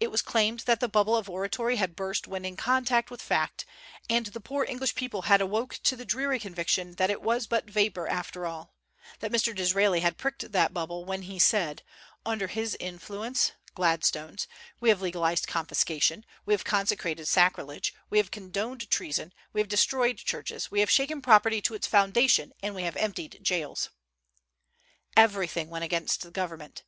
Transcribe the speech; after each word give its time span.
It 0.00 0.10
was 0.10 0.22
claimed 0.22 0.58
that 0.66 0.80
the 0.80 0.88
bubble 0.88 1.14
of 1.14 1.30
oratory 1.30 1.76
had 1.76 1.94
burst 1.94 2.26
when 2.26 2.44
in 2.44 2.56
contact 2.56 3.12
with 3.12 3.22
fact, 3.22 3.64
and 4.10 4.26
the 4.26 4.40
poor 4.40 4.64
English 4.68 4.96
people 4.96 5.22
had 5.22 5.40
awoke 5.40 5.78
to 5.84 5.94
the 5.94 6.04
dreary 6.04 6.40
conviction 6.40 6.96
that 6.96 7.10
it 7.10 7.22
was 7.22 7.46
but 7.46 7.70
vapor 7.70 8.08
after 8.08 8.44
all; 8.44 8.74
that 9.20 9.30
Mr. 9.30 9.54
Disraeli 9.54 10.00
had 10.00 10.18
pricked 10.18 10.50
that 10.50 10.74
bubble 10.74 11.04
when 11.04 11.22
he 11.22 11.38
said, 11.38 11.84
"Under 12.26 12.48
his 12.48 12.76
influence 12.80 13.52
[Gladstone's] 13.76 14.48
we 14.80 14.88
have 14.88 15.00
legalized 15.00 15.46
confiscation, 15.46 16.26
we 16.44 16.52
have 16.54 16.64
consecrated 16.64 17.28
sacrilege, 17.28 17.94
we 18.10 18.18
have 18.18 18.32
condoned 18.32 18.90
treason, 18.90 19.32
we 19.52 19.60
have 19.60 19.68
destroyed 19.68 20.18
churches, 20.18 20.72
we 20.72 20.80
have 20.80 20.90
shaken 20.90 21.22
property 21.22 21.62
to 21.62 21.74
its 21.74 21.86
foundation, 21.86 22.52
and 22.64 22.74
we 22.74 22.82
have 22.82 22.96
emptied 22.96 23.38
jails." 23.42 23.90
Everything 25.16 25.70
went 25.70 25.84
against 25.84 26.22
the 26.22 26.32
government. 26.32 26.82